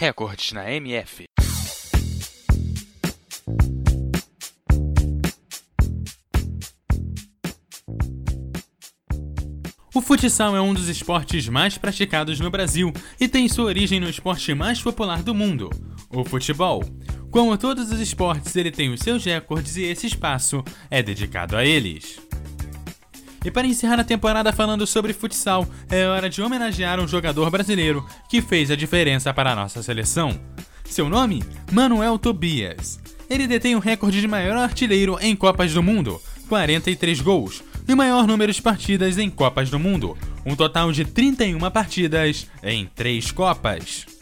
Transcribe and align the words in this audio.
Recordes 0.00 0.52
na 0.52 0.70
MF. 0.70 1.24
O 9.92 10.00
futsal 10.00 10.54
é 10.54 10.60
um 10.60 10.72
dos 10.72 10.86
esportes 10.86 11.48
mais 11.48 11.76
praticados 11.76 12.38
no 12.38 12.48
Brasil 12.48 12.92
e 13.18 13.26
tem 13.26 13.48
sua 13.48 13.64
origem 13.64 13.98
no 13.98 14.08
esporte 14.08 14.54
mais 14.54 14.80
popular 14.80 15.20
do 15.24 15.34
mundo, 15.34 15.68
o 16.10 16.24
futebol. 16.24 16.84
Como 17.32 17.58
todos 17.58 17.90
os 17.90 17.98
esportes, 17.98 18.54
ele 18.54 18.70
tem 18.70 18.92
os 18.92 19.00
seus 19.00 19.24
recordes 19.24 19.76
e 19.76 19.82
esse 19.82 20.06
espaço 20.06 20.62
é 20.88 21.02
dedicado 21.02 21.56
a 21.56 21.64
eles. 21.64 22.27
E 23.44 23.50
para 23.50 23.66
encerrar 23.66 24.00
a 24.00 24.04
temporada 24.04 24.52
falando 24.52 24.86
sobre 24.86 25.12
futsal, 25.12 25.66
é 25.90 26.06
hora 26.06 26.28
de 26.28 26.42
homenagear 26.42 27.00
um 27.00 27.06
jogador 27.06 27.50
brasileiro 27.50 28.04
que 28.28 28.42
fez 28.42 28.70
a 28.70 28.76
diferença 28.76 29.32
para 29.32 29.52
a 29.52 29.56
nossa 29.56 29.82
seleção. 29.82 30.38
Seu 30.84 31.08
nome? 31.08 31.42
Manuel 31.70 32.18
Tobias. 32.18 32.98
Ele 33.28 33.46
detém 33.46 33.74
o 33.76 33.78
recorde 33.80 34.20
de 34.20 34.26
maior 34.26 34.56
artilheiro 34.56 35.18
em 35.20 35.36
Copas 35.36 35.72
do 35.72 35.82
Mundo, 35.82 36.20
43 36.48 37.20
gols, 37.20 37.62
e 37.86 37.94
maior 37.94 38.26
número 38.26 38.52
de 38.52 38.60
partidas 38.60 39.18
em 39.18 39.30
Copas 39.30 39.70
do 39.70 39.78
Mundo, 39.78 40.16
um 40.44 40.56
total 40.56 40.90
de 40.90 41.04
31 41.04 41.70
partidas 41.70 42.46
em 42.62 42.86
3 42.94 43.30
Copas. 43.32 44.17